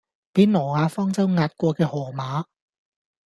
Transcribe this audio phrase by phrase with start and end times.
[0.33, 2.45] 俾挪亞方舟壓過嘅河馬